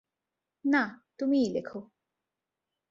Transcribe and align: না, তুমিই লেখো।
না, 0.65 0.83
তুমিই 1.17 1.47
লেখো। 1.53 1.79